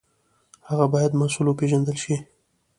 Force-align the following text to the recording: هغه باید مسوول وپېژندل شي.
هغه 0.67 0.85
باید 0.93 1.19
مسوول 1.19 1.47
وپېژندل 1.49 1.97
شي. 2.03 2.15